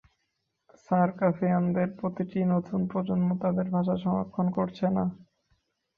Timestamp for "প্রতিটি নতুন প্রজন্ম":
1.99-3.29